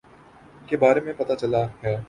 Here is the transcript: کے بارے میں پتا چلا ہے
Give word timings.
کے 0.67 0.77
بارے 0.77 0.99
میں 0.99 1.13
پتا 1.17 1.35
چلا 1.35 1.65
ہے 1.83 1.95